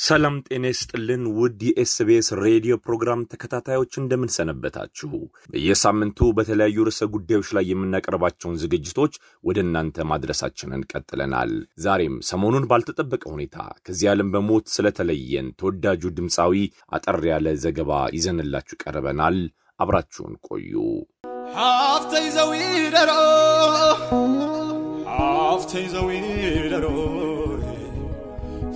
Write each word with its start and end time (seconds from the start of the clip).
ሰላም 0.00 0.36
ጤና 0.46 0.64
ይስጥልን 0.70 1.22
ውድ 1.38 1.58
የ 1.66 1.91
SBS 1.91 2.28
ሬዲዮ 2.38 2.74
ፕሮግራም 2.84 3.24
ተከታታዮች 3.32 3.92
እንደምንሰነበታችሁ። 4.00 5.10
በየሳምንቱ 5.52 6.28
በተለያዩ 6.36 6.86
ርዕሰ 6.88 7.08
ጉዳዮች 7.14 7.48
ላይ 7.56 7.64
የምናቀርባቸውን 7.70 8.56
ዝግጅቶች 8.62 9.12
ወደ 9.44 9.58
እናንተ 9.66 10.06
ማድረሳችንን 10.12 10.86
ቀጥለናል። 10.92 11.52
ዛሬም 11.84 12.16
ሰሞኑን 12.30 12.68
ባልተጠበቀ 12.70 13.22
ሁኔታ 13.34 13.58
ከዚህ 13.82 14.10
ዓለም 14.14 14.30
በሞት 14.34 14.66
ስለተለየን 14.76 15.50
ተወዳጁ 15.60 16.12
ድምፃዊ 16.18 16.62
አጠር 16.92 17.20
ያለ 17.30 17.56
ዘገባ 17.64 17.90
ይዘንላችሁ 18.16 18.78
ቀርበናል። 18.84 19.38
አብራችሁን 19.80 20.34
ቆዩ። 20.48 20.72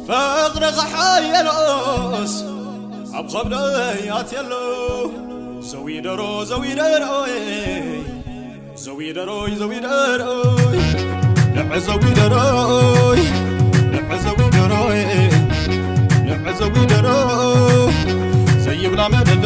فغرق 0.08 0.78
حي 0.80 1.32
رأس 1.42 2.44
أبغى 3.14 3.30
خبريات 3.30 4.32
يلو. 4.32 5.24
زوي 5.60 6.00
درو 6.00 6.44
زوي 6.44 6.74
دروي 6.74 8.04
زوي 8.76 9.12
دروي 9.12 9.56
زوي 9.56 9.80
دروي 9.80 10.82
نبع 11.56 11.78
زوي 11.78 12.10
دروي 12.18 13.24
نبع 13.92 14.16
زوي 14.16 14.50
دروي 14.50 15.04
نبع 16.28 16.52
زوي 16.52 16.86
دروي 16.86 17.92
زي 18.58 18.88
بلا 18.88 19.08
نعم، 19.08 19.20
مدد 19.20 19.43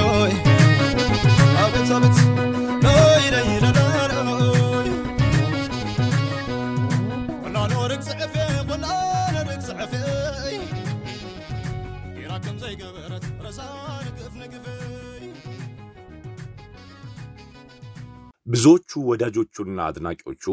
ከም 12.45 12.57
ዘይገበረት 12.63 13.25
ረሳ 13.45 13.61
ንግፍ 14.07 14.35
ንግፈይ 14.43 15.25
ብዙዎቹ 18.47 18.91
ወዳጆቹና 19.09 19.79
አድናቂዎቹ 19.89 20.45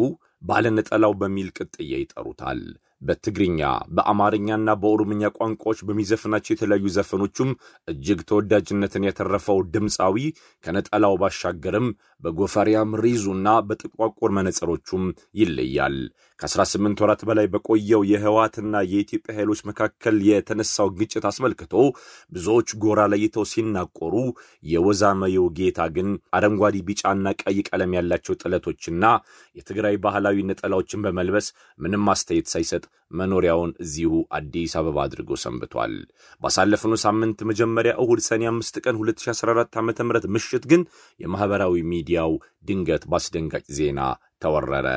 ባለነጠላው 0.42 1.14
በሚል 1.22 1.50
ቅጥያ 1.58 1.94
ይጠሩታል። 2.02 2.62
በትግርኛ 3.02 3.62
በአማርኛና 3.96 4.70
በኦሮምኛ 4.82 5.32
ቋንቋዎች 5.38 5.80
በሚዘፍናቸው 5.88 6.54
የተለያዩ 6.54 6.86
ዘፈኖቹም 6.96 7.50
እጅግ 7.88 8.20
ተወዳጅነትን 8.30 9.08
ያተረፈው 9.08 9.60
ድምፃዊ 9.74 10.18
ከነጠላው 10.64 11.16
ባሻገርም 11.22 11.88
በጎፈሪያም 12.24 12.92
ሪዙና 13.04 13.48
በጥቋቁር 13.68 14.32
መነጽሮቹም 14.38 15.04
ይለያል። 15.40 15.98
ከ18 16.40 17.02
ወራት 17.04 17.22
በላይ 17.28 17.46
በቆየው 17.52 18.02
የህወሓትና 18.10 18.76
የኢትዮጵያ 18.88 19.36
ኃይሎች 19.38 19.60
መካከል 19.70 20.16
የተነሳው 20.30 20.88
ግጭት 20.98 21.26
አስመልክቶ 21.30 21.74
ብዙዎች 22.32 22.70
ጎራ 22.84 23.02
ለይተው 23.14 23.46
ሲናቆሩ፣ 23.52 24.16
የወዛመየው 24.64 25.48
ጌታ 25.60 25.88
ግን 25.96 26.10
አረንጓዴ፣ 26.38 26.76
ቢጫና 26.90 27.36
ቀይ 27.44 27.60
ቀለም 27.70 27.96
ያላቸው 27.98 28.40
ጥለቶችና 28.42 29.04
የትግራይ 29.56 29.98
ባህላዊ 30.06 30.44
ነጠላዎችን 30.50 31.04
በመልበስ 31.06 31.48
ምንም 31.80 32.12
አስተያየት 32.14 32.50
ሳይሰጥ 32.54 32.85
መኖሪያውን 33.12 33.72
እዚሁ 33.84 34.12
አዲስ 34.38 34.74
አበባ 34.80 34.98
አድርጎ 35.06 35.32
ሰንብቷል። 35.42 35.94
ባሳለፍነው 36.42 37.00
ሳምንት 37.04 37.40
መጀመሪያ 37.50 37.94
እሁድ 38.04 38.22
ሰኔ 38.28 38.44
5 38.52 38.80
ቀን 38.86 38.96
2014 39.02 39.78
ዓ 39.78 39.84
ም 39.84 39.92
ምሽት 40.36 40.64
ግን 40.72 40.82
የማኅበራዊ 41.20 41.84
ሚዲያው 41.92 42.34
ድንገት 42.66 43.04
በአስደንጋጭ 43.12 43.66
ዜና 43.78 44.00
ተወረረ። 44.42 44.88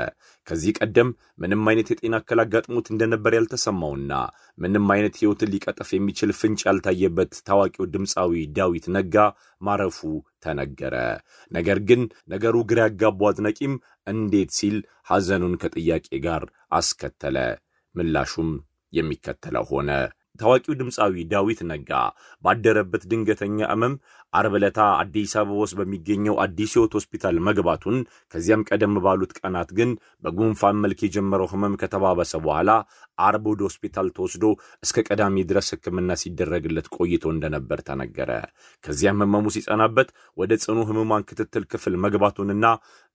ከዚህ 0.49 0.73
ቀደም 0.79 1.09
ምንም 1.39 1.63
አይነት 1.71 1.89
የጤና 1.93 2.17
እክል 2.23 2.41
አጋጥሞት 2.45 2.87
እንደነበር 2.91 3.33
ያልተሰማውና 3.37 4.13
ምንም 4.59 4.87
አይነት 4.95 5.15
ሕይወትን 5.21 5.53
ሊቀጠፍ 5.55 5.91
የሚችል 5.95 6.31
ፍንጭ 6.39 6.61
ያልታየበት 6.69 7.33
ታዋቂው 7.49 7.91
ድምፃዊ 7.95 8.33
ዳዊት 8.59 8.87
ነጋ 8.97 9.17
ማረፉ 9.63 10.01
ተነገረ። 10.45 10.95
ነገር 11.53 11.81
ግን 11.89 12.03
ነገሩ 12.33 12.57
ግራ 12.71 12.81
ያጋባው 12.87 13.31
አድናቂም 13.31 13.75
እንዴት 14.07 14.53
ሲል 14.59 14.77
ሐዘኑን 15.11 15.57
ከጥያቄ 15.63 16.09
ጋር 16.27 16.45
አስከተለ። 16.73 17.37
ምላሹም 17.95 18.51
የሚከተለው 18.93 19.67
ሆነ። 19.73 19.91
ታዋቂው 20.41 20.75
ድምፃዊ 20.81 21.15
ዳዊት 21.31 21.61
ነጋ 21.71 21.91
ባደረበት 22.45 23.03
ድንገተኛ 23.11 23.59
ሕመም 23.71 23.95
አርብ 24.33 24.55
ዕለታ 24.59 24.81
አዲስ 25.01 25.33
አበባ 25.41 25.59
ውስጥ 25.61 25.77
በሚገኘው 25.79 26.35
አዲስ 26.45 26.73
ሕይወት 26.77 26.93
ሆስፒታል 26.97 27.37
መግባቱን 27.47 27.97
ከዚያም 28.35 28.65
ቀደም 28.69 28.95
ባሉት 29.05 29.33
ቀናት 29.39 29.71
ግን 29.79 29.91
በጉንፋን 30.25 30.81
መልክ 30.85 31.01
የጀመረው 31.05 31.49
ሕመም 31.53 31.79
ከተባበሰ 31.83 32.33
በኋላ 32.45 32.71
አርብ 33.19 33.45
ወደ 33.53 33.63
ሆስፒታል 33.69 34.09
ተወስዶ 34.17 34.45
እስከ 34.83 35.05
ቀዳሚ 35.09 35.45
ድረስ 35.51 35.69
ሕክምና 35.75 36.19
ሲደረግለት 36.23 36.89
ቆይቶ 36.97 37.25
እንደነበር 37.35 37.81
ተነገረ። 37.89 38.31
ከዚያም 38.85 39.23
ሕመሙ 39.25 39.45
ሲጸናበት 39.57 40.11
ወደ 40.39 40.53
ጽኑ 40.65 40.79
ሕሙማን 40.91 41.27
ክትትል 41.31 41.67
ክፍል 41.73 41.97
መግባቱንና 42.05 42.65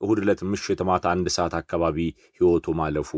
እሁድ 0.02 0.20
ዕለት 0.24 0.42
ምሽት 0.52 0.82
ማታ 0.90 1.06
አንድ 1.16 1.28
ሰዓት 1.36 1.56
አካባቢ 1.60 1.98
ሕይወቱ 2.40 2.68
ማለፉ 2.82 3.12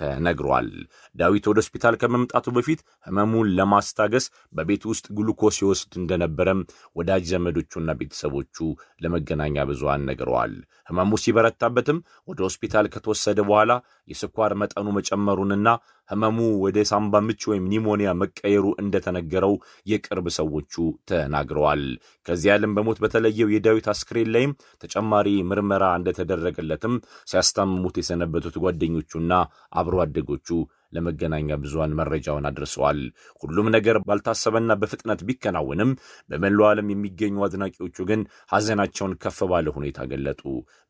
ተነግሯል። 0.00 0.68
ዳዊት 1.14 1.44
ወደ 1.50 1.58
ሆስፒታል 1.62 1.94
ከመምጣቱ 2.00 2.46
በፊት 2.56 2.80
ሕመሙን 3.06 3.52
ለማስታገስ 3.58 4.26
በቤት 4.52 4.82
ውስጥ 4.90 5.06
ግሉኮስ 5.18 5.58
ይወስድ 5.62 5.92
እንደነበረም 6.00 6.60
ወዳጅ 6.96 7.24
ዘመዶቹና 7.32 7.90
ቤተሰቦቹ 8.00 8.56
ለመገናኛ 9.02 9.66
ብዙሃን 9.70 10.06
ነግረዋል። 10.10 10.54
ሕመሙ 10.88 11.12
ሲበረታበትም 11.22 11.98
ወደ 12.28 12.38
ሆስፒታል 12.46 12.86
ከተወሰደ 12.94 13.38
በኋላ 13.48 13.72
የስኳር 14.08 14.52
መጠኑ 14.62 14.86
መጨመሩንና 14.98 15.68
ሕመሙ 16.10 16.36
ወደ 16.64 16.78
ሳምባ 16.90 17.20
ምች 17.26 17.42
ወይም 17.50 17.64
ኒሞኒያ 17.72 18.10
መቀየሩ 18.20 18.66
እንደተነገረው 18.82 19.54
የቅርብ 19.86 20.26
ሰዎቹ 20.36 20.74
ተናግረዋል። 21.10 21.82
ከዚህ 22.26 22.52
ዓለም 22.54 22.74
በሞት 22.76 23.00
በተለየው 23.04 23.52
የዳዊት 23.54 23.88
አስክሬን 23.92 24.32
ላይም 24.34 24.52
ተጨማሪ 24.84 25.28
ምርመራ 25.50 25.84
እንደተደረገለትም 26.00 26.94
ሲያስታምሙት 27.30 27.98
የሰነበቱት 28.00 28.56
ጓደኞቹና 28.64 29.32
አብሮ 29.76 29.96
አደጎቹ 30.04 30.48
ለመገናኛ 30.92 31.58
ብዙሃን 31.62 31.96
መረጃውን 31.98 32.48
አድርሰዋል። 32.50 33.00
ሁሉም 33.42 33.68
ነገር 33.76 33.96
ባልታሰበና 34.06 34.72
በፍጥነት 34.80 35.20
ቢከናወንም 35.28 35.90
በመላው 36.30 36.66
ዓለም 36.70 36.90
የሚገኙ 36.92 37.36
አድናቂዎቹ 37.46 37.96
ግን 38.10 38.20
ሐዘናቸውን 38.52 39.16
ከፍ 39.22 39.38
ባለ 39.50 39.66
ሁኔታ 39.76 39.98
ገለጡ። 40.10 40.42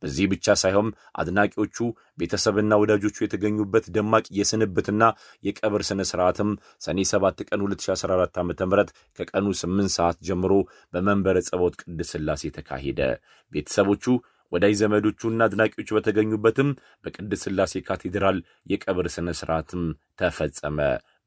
በዚህ 0.02 0.26
ብቻ 0.32 0.56
ሳይሆን 0.62 0.88
አድናቂዎቹ 1.20 1.76
ቤተሰብና 2.18 2.72
ወዳጆቹ 2.82 3.16
የተገኙበት 3.22 3.86
ደማቅ 3.96 4.24
የስንብትና 4.38 5.02
የቀብር 5.44 5.82
ስነ 5.88 6.02
ስርዓትም 6.10 6.50
ሰኔ 6.86 7.00
7 7.10 7.44
ቀን 7.48 7.60
2014 7.66 8.38
ዓ 8.38 8.44
ም 8.44 8.52
ከቀኑ 9.18 9.46
8 9.60 9.94
ሰዓት 9.96 10.18
ጀምሮ 10.28 10.52
በመንበረ 10.94 11.36
ጸባዖት 11.48 11.76
ቅድስት 11.82 12.12
ሥላሴ 12.16 12.50
ተካሄደ። 12.56 13.00
ቤተሰቦቹ 13.52 14.04
ወዳጅ 14.52 14.74
ዘመዶቹና 14.80 15.46
አድናቂዎቹ 15.46 15.88
በተገኙበትም 15.96 16.68
በቅድስት 17.04 17.44
ሥላሴ 17.46 17.82
ካቴድራል 17.86 18.38
የቀብር 18.66 19.08
ሥነ 19.14 19.30
ሥርዓትም 19.40 19.84
ተፈጸመ። 20.20 20.78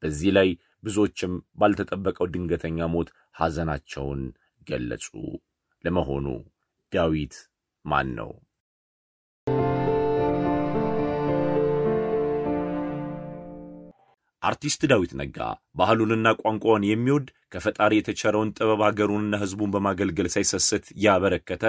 በዚህ 0.02 0.30
ላይ 0.36 0.50
ብዙዎችም 0.84 1.32
ባልተጠበቀው 1.60 2.30
ድንገተኛ 2.34 2.88
ሞት 2.94 3.08
ሐዘናቸውን 3.40 4.22
ገለጹ። 4.66 5.06
ለመሆኑ 5.84 6.26
ዳዊት 6.92 7.34
ማን 7.84 8.08
ነው? 8.18 8.30
አርቲስት 14.42 14.82
ዳዊት 14.90 15.12
ነጋ 15.20 15.38
ባህሉንና 15.76 16.28
ቋንቋውን 16.42 16.84
የሚወድ 16.88 17.26
ከፈጣሪ 17.52 17.92
የተቸረውን 17.98 18.52
ጥበብ 18.58 18.82
ሀገሩንና 18.86 19.40
ሕዝቡን 19.42 19.72
በማገልገል 19.74 20.28
ሳይሰስት 20.34 20.86
ያበረከተ 21.04 21.64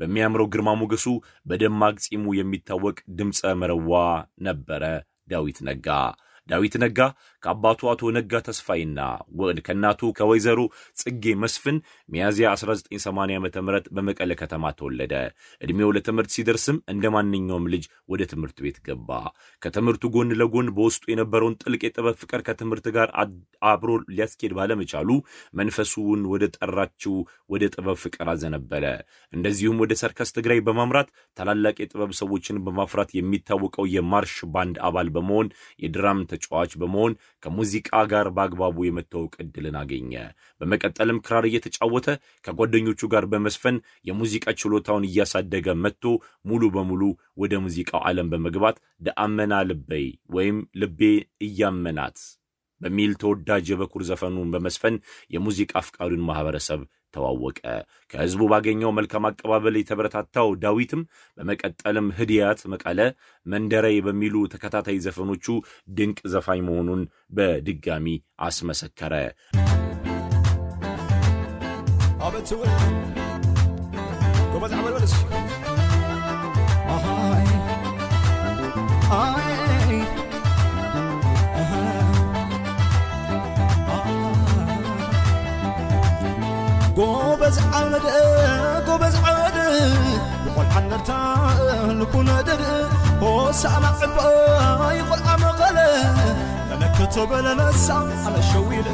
በሚያምረው 0.00 0.50
ግርማ 0.54 0.70
ሞገሱ 0.80 1.06
በደማቅ 1.46 1.96
ጺሙ 2.06 2.34
የሚታወቅ 2.38 2.98
ድምፀ 3.18 3.52
መረዋ 3.62 3.94
ነበረ 4.48 4.84
ዳዊት 5.28 5.58
ነጋ። 5.68 5.88
ዳዊት 6.48 6.74
ነጋ 6.82 6.98
ከአባቱ 7.42 7.80
አቶ 7.90 8.10
ነጋ 8.16 8.32
ተስፋይና 8.46 9.00
ከእናቱ 9.66 10.10
ከወይዘሮ 10.18 10.60
ጽጌ 11.00 11.24
መስፍን 11.42 11.76
ሚያዝያ 12.08 12.46
1980 12.56 13.36
ዓ 13.56 13.62
ም 13.62 13.68
በመቀለ 13.96 14.32
ከተማ 14.42 14.72
ተወለደ። 14.78 15.12
ዕድሜው 15.62 15.92
ለትምህርት 15.96 16.30
ሲደርስም 16.36 16.78
እንደ 16.92 17.04
ማንኛውም 17.14 17.68
ልጅ 17.74 17.84
ወደ 18.12 18.22
ትምህርት 18.32 18.58
ቤት 18.64 18.78
ገባ። 18.86 19.10
ከትምህርቱ 19.62 20.10
ጎን 20.14 20.30
ለጎን 20.40 20.68
በውስጡ 20.76 21.04
የነበረውን 21.12 21.58
ጥልቅ 21.62 21.82
የጥበብ 21.84 22.16
ፍቅር 22.22 22.42
ከትምህርት 22.48 22.86
ጋር 22.96 23.08
አብሮ 23.72 23.90
ሊያስኬድ 24.12 24.54
ባለመቻሉ 24.58 25.08
መንፈሱን 25.54 26.22
ወደ 26.32 26.44
ጠራችው 26.58 27.16
ወደ 27.50 27.64
ጥበብ 27.74 27.98
ፍቅር 28.04 28.26
አዘነበለ። 28.32 28.84
እንደዚሁም 29.32 29.80
ወደ 29.82 29.92
ሰርከስ 30.02 30.32
ትግራይ 30.36 30.60
በማምራት 30.66 31.08
ታላላቅ 31.36 31.76
የጥበብ 31.82 32.12
ሰዎችን 32.20 32.62
በማፍራት 32.66 33.10
የሚታወቀው 33.14 33.86
የማርሽ 33.94 34.36
ባንድ 34.54 34.76
አባል 34.86 35.08
በመሆን 35.14 35.48
የድራም 35.82 36.20
ተጫዋች 36.32 36.72
በመሆን 36.80 37.12
ከሙዚቃ 37.42 37.90
ጋር 38.12 38.28
በአግባቡ 38.36 38.76
የመተዋወቅ 38.86 39.34
ዕድልን 39.44 39.78
አገኘ። 39.80 40.12
በመቀጠልም 40.60 41.22
ክራር 41.26 41.46
እየተጫወተ 41.48 42.08
ከጓደኞቹ 42.44 43.10
ጋር 43.14 43.26
በመስፈን 43.32 43.78
የሙዚቃ 44.08 44.46
ችሎታውን 44.62 45.08
እያሳደገ 45.08 45.66
መጥቶ 45.84 46.04
ሙሉ 46.44 46.62
በሙሉ 46.76 47.02
ወደ 47.42 47.54
ሙዚቃው 47.64 48.02
ዓለም 48.08 48.30
በመግባት 48.32 48.76
ደአመና 49.06 49.54
ልበይ 49.70 50.06
ወይም 50.32 50.58
ልቤ 50.82 51.02
እያመናት 51.46 52.18
በሚል 52.80 53.12
ተወዳጅ 53.20 53.66
የበኩር 53.70 54.02
ዘፈኑን 54.08 54.52
በመስፈን 54.52 54.94
የሙዚቃ 55.30 55.72
አፍቃሪውን 55.80 56.26
ማህበረሰብ 56.28 56.80
ተዋወቀ። 57.14 57.60
ከህዝቡ 58.12 58.42
ባገኘው 58.52 58.92
መልካም 58.98 59.26
አቀባበል 59.30 59.76
የተበረታታው 59.78 60.48
ዳዊትም 60.62 61.02
በመቀጠልም 61.38 62.08
ህድያት 62.18 62.60
መቀለ፣ 62.72 63.00
መንደረይ 63.46 63.98
በሚሉ 64.06 64.34
ተከታታይ 64.54 64.98
ዘፈኖቹ 65.06 65.46
ድንቅ 65.92 66.18
ዘፋኝ 66.34 66.62
መሆኑን 66.68 67.02
በድጋሚ 67.32 68.06
አስመሰከረ። 68.42 69.14
ጎበዝ 87.52 87.64
ዓወደ 87.78 88.06
ጎበዝ 88.86 89.14
ዓወደ 89.30 89.56
ንቆልዓነርታ 90.44 91.10
ንኩነደድ 91.98 92.62
ሆሳእና 93.22 93.86
ዕብ 94.06 94.16
ይቆልዓ 94.98 95.34
መቐለ 95.42 95.78
ተነክቶ 96.70 97.26
በለነሳ 97.30 97.86
ኣነሸው 98.26 98.66
ኢል 98.78 98.88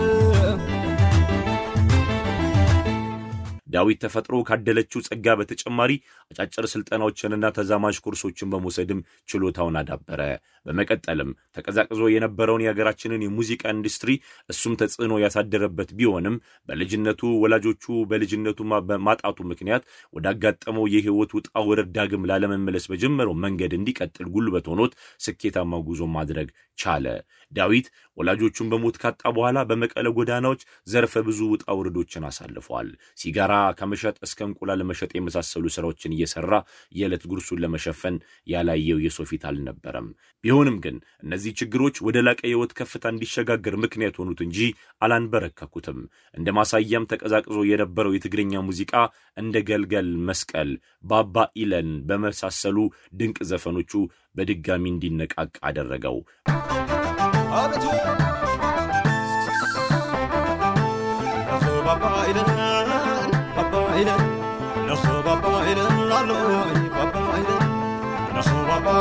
ዳዊት 3.69 3.99
ተፈጥሮ 4.05 4.37
ካደለችው 4.49 5.05
ጸጋ 5.09 5.35
በተጨማሪ 5.39 5.93
አጫጭር 6.31 6.67
ስልጠናዎችንና 6.73 7.51
ተዛማጅ 7.59 7.97
ኮርሶችን 8.05 8.51
በመውሰድም 8.53 9.01
ችሎታውን 9.29 9.79
አዳበረ። 9.81 10.21
በመቀጠልም 10.67 11.29
ተቀዛቅዞ 11.57 12.01
የነበረውን 12.13 12.65
የሀገራችንን 12.65 13.25
የሙዚቃ 13.25 13.63
ኢንዱስትሪ 13.75 14.11
እሱም 14.51 14.75
ተጽዕኖ 14.81 15.13
ያሳደረበት 15.23 15.91
ቢሆንም 15.99 16.37
በልጅነቱ 16.69 17.23
ወላጆቹ 17.43 17.85
በልጅነቱ 18.11 18.59
በማጣቱ 18.89 19.39
ምክንያት 19.53 19.85
ወዳጋጠመው 20.15 20.87
የህይወት 20.95 21.33
ውጣ 21.39 21.49
ውረድ 21.69 21.91
ዳግም 21.97 22.27
ላለመመለስ 22.31 22.87
በጀመረው 22.93 23.37
መንገድ 23.45 23.75
እንዲቀጥል 23.79 24.29
ጉልበት 24.35 24.69
ሆኖት 24.73 24.93
ስኬታማ 25.27 25.81
ጉዞ 25.89 26.03
ማድረግ 26.17 26.49
ቻለ። 26.79 27.07
ዳዊት 27.53 27.87
ወላጆቹን 28.19 28.71
በሞት 28.71 28.97
ካጣ 29.03 29.23
በኋላ 29.37 29.59
በመቀለ 29.69 30.09
ጎዳናዎች 30.17 30.61
ዘርፈ 30.87 31.15
ብዙ 31.29 31.41
ውጣ 31.53 31.65
ውረዶችን 31.79 32.27
አሳልፏል። 32.29 32.89
ሲጋራ 33.19 33.53
ከመሸጥ 33.79 34.17
እስከ 34.27 34.39
እንቁላል 34.47 34.81
መሸጥ 34.89 35.11
የመሳሰሉ 35.15 35.65
ስራዎችን 35.75 36.15
እየሰራ 36.17 36.53
የዕለት 36.93 37.25
ጉርሱን 37.31 37.63
ለመሸፈን 37.65 38.17
ያላየው 38.47 39.01
የሰው 39.05 39.27
ፊት 39.31 39.45
አልነበረም። 39.51 40.09
ቢሆንም 40.45 40.77
ግን 40.85 40.97
እነዚህ 41.25 41.53
ችግሮች 41.61 41.97
ወደ 42.07 42.19
ላቀ 42.27 42.41
የህይወት 42.45 42.73
ከፍታ 42.79 43.05
እንዲሸጋገር 43.13 43.77
ምክንያት 43.85 44.19
ሆኑት 44.21 44.41
እንጂ 44.47 44.59
አላንበረከኩትም። 45.03 45.99
እንደ 46.35 46.49
ማሳያም 46.59 47.09
ተቀዛቅዞ 47.13 47.59
የነበረው 47.71 48.15
የትግርኛ 48.17 48.63
ሙዚቃ 48.69 48.95
እንደ 49.37 49.57
ገልገል 49.71 50.11
መስቀል፣ 50.29 50.71
ባባ 51.05 51.35
ኢለን 51.59 51.91
በመሳሰሉ 52.09 52.77
ድንቅ 53.19 53.39
ዘፈኖቹ 53.51 53.93
በድጋሚ 54.35 54.85
እንዲነቃቅ 54.91 55.53
አደረገው። 55.69 56.19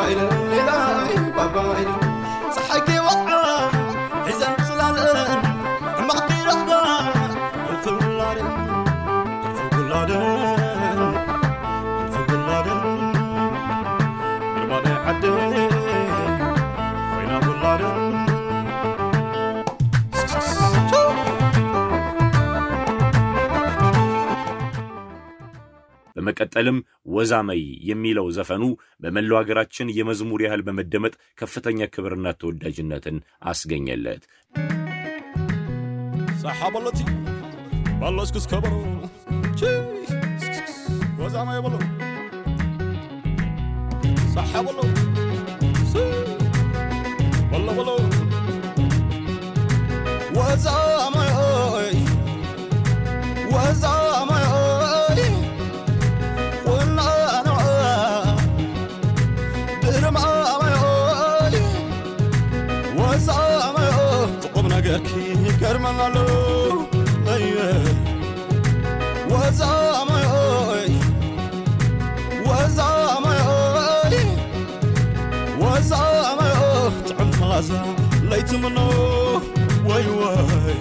ባባ 0.07 0.13
ኢለን 0.13 0.35
ሌላይ 0.51 1.15
ባባ 1.37 1.55
በመቀጠልም 26.27 26.77
ወዛመይ 27.09 27.61
የሚለው 27.89 28.25
ዘፈኑ 28.37 28.63
በመላው 29.03 29.37
ሀገራችን 29.39 29.93
የመዝሙር 29.97 30.41
ያህል 30.45 30.61
በመደመጥ 30.67 31.13
ከፍተኛ 31.37 31.87
ክብርና 31.93 32.33
ተወዳጅነትን 32.41 33.17
አስገኘለት። 33.43 34.23
ሰሓበሎ 44.33 44.77
ድርማማይ 59.86 61.54
ወዛማይ 62.98 63.90
ጥቁም 64.42 64.66
ነገርኪ 64.74 65.10
ይገርመናሎ 65.46 66.16
ወዛማይ 69.32 70.26
ወዛማይ 72.48 73.40
ወዛማይ 75.62 76.52
ጥዕም 77.08 77.30
መላዛ 77.40 77.70
ለይትምኖ 78.30 78.78
ወይ 79.88 80.06
ወይ 80.18 80.76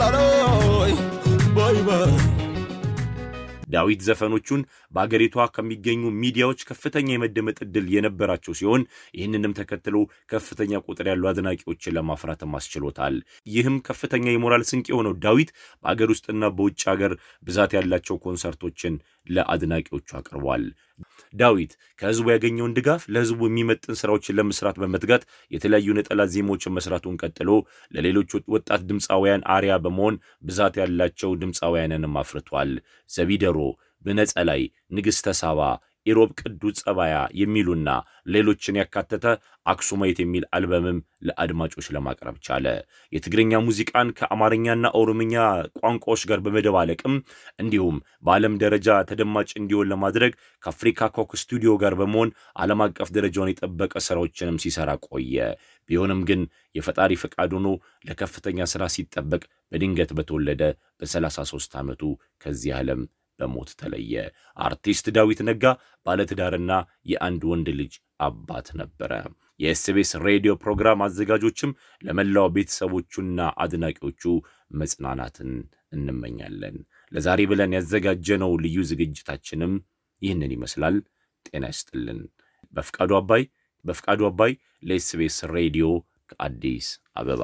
ላሎይ 0.00 0.94
ወይ 1.58 1.76
ወይ 1.88 2.10
ዳዊት 3.71 4.01
ዘፈኖቹን 4.07 4.61
በአገሪቷ 4.93 5.45
ከሚገኙ 5.55 6.03
ሚዲያዎች 6.21 6.61
ከፍተኛ 6.69 7.07
የመደመጥ 7.13 7.57
ዕድል 7.65 7.87
የነበራቸው 7.95 8.55
ሲሆን 8.59 8.81
ይህንንም 9.17 9.55
ተከትሎ 9.59 9.95
ከፍተኛ 10.31 10.81
ቁጥር 10.85 11.07
ያሉ 11.11 11.23
አድናቂዎችን 11.31 11.95
ለማፍራትም 11.97 12.55
አስችሎታል። 12.59 13.15
ይህም 13.47 13.77
ከፍተኛ 13.87 14.25
የሞራል 14.31 14.65
ስንቅ 14.69 14.87
የሆነው 14.91 15.15
ዳዊት 15.23 15.51
በአገር 15.83 16.09
ውስጥና 16.13 16.43
በውጭ 16.55 16.81
ሀገር 16.91 17.13
ብዛት 17.47 17.71
ያላቸው 17.77 18.17
ኮንሰርቶችን 18.25 18.95
ለአድናቂዎቹ 19.27 20.09
አቅርቧል። 20.19 20.63
ዳዊት 21.33 21.71
ከህዝቡ 21.99 22.25
ያገኘውን 22.33 22.73
ድጋፍ 22.77 23.03
ለህዝቡ 23.13 23.39
የሚመጥን 23.47 23.97
ስራዎችን 24.01 24.37
ለመስራት 24.39 24.77
በመትጋት 24.81 25.23
የተለያዩ 25.51 25.93
ነጠላ 25.97 26.21
ዜማዎችን 26.33 26.75
መስራቱን 26.77 27.19
ቀጥሎ 27.21 27.49
ለሌሎች 27.91 28.31
ወጣት 28.55 28.81
ድምፃውያን 28.89 29.45
አርያ 29.55 29.75
በመሆን 29.85 30.17
ብዛት 30.43 30.75
ያላቸው 30.81 31.31
ድምፃውያንንም 31.43 32.19
አፍርቷል። 32.23 32.73
ዘቢደሮ፣ 33.09 33.57
ብነጸላይ፣ 34.05 34.61
ንግሥተ 34.91 35.33
ሳባ 35.39 35.59
ኢሮብ 36.05 36.29
ቅዱስ 36.39 36.77
ጸባያ 36.81 37.15
የሚሉና 37.39 37.89
ሌሎችን 38.33 38.79
ያካተተ 38.79 39.25
አክሱማይት 39.65 40.17
የሚል 40.21 40.43
አልበምም 40.55 40.97
ለአድማጮች 41.27 41.87
ለማቅረብ 41.95 42.35
ቻለ። 42.45 42.65
የትግርኛ 43.13 43.61
ሙዚቃን 43.65 44.13
ከአማርኛና 44.19 44.91
ኦሮምኛ 44.99 45.35
ቋንቋዎች 45.79 46.23
ጋር 46.31 46.39
በመደባለቅም 46.45 47.15
እንዲሁም 47.61 47.97
በዓለም 48.23 48.55
ደረጃ 48.63 48.97
ተደማጭ 49.11 49.49
እንዲሆን 49.61 49.91
ለማድረግ 49.93 50.33
ከአፍሪካ 50.63 51.11
Coke 51.17 51.31
Studio 51.41 51.73
ጋር 51.83 51.95
በመሆን 52.01 52.31
ዓለም 52.61 52.81
አቀፍ 52.87 53.11
ደረጃውን 53.17 53.51
የጠበቀ 53.51 53.93
ስራዎችንም 54.07 54.61
ሲሰራ 54.65 54.89
ቆየ። 55.07 55.35
ቢሆንም 55.89 56.21
ግን 56.29 56.41
የፈጣሪ 56.75 57.13
ፈቃድ 57.21 57.51
ሆኖ 57.55 57.67
ለከፍተኛ 58.07 58.67
ስራ 58.73 58.83
ሲጠበቅ 58.95 59.43
በድንገት 59.71 60.11
በተወለደ 60.17 60.63
በ33 60.99 61.79
ዓመቱ 61.81 62.01
ከዚህ 62.41 62.71
ዓለም 62.77 63.01
በሞት 63.41 63.69
ተለየ። 63.81 64.13
አርቲስት 64.59 65.05
ዳዊት 65.17 65.39
ነጋ 65.49 65.63
ባለትዳርና 66.05 66.71
የአንድ 67.11 67.43
ወንድ 67.51 67.69
ልጅ 67.79 67.93
አባት 68.21 68.67
ነበረ። 68.81 69.11
የኤስቤስ 69.59 70.11
ሬዲዮ 70.25 70.51
ፕሮግራም 70.61 71.03
አዘጋጆችም 71.05 71.71
ለመላው 72.01 72.47
ቤተሰቦቹና 72.55 73.39
አድናቂዎቹ 73.63 74.23
መጽናናትን 74.81 75.51
እንመኛለን። 75.95 76.77
ለዛሬ 77.11 77.41
ብለን 77.51 77.75
ያዘጋጀነው 77.77 78.53
ልዩ 78.63 78.77
ዝግጅታችንም 78.91 79.73
ይህንን 80.21 80.53
ይመስላል። 80.55 80.97
ጤና 81.45 81.65
ይስጥልን። 81.73 82.19
በፍቃዱ 82.73 83.11
አባይ 83.19 83.43
በፍቃዱ 83.85 84.21
አባይ 84.29 84.51
ለ 84.87 85.07
SBS 85.07 85.37
ሬዲዮ 85.55 85.85
ከአዲስ 86.31 86.87
አበባ 87.17 87.43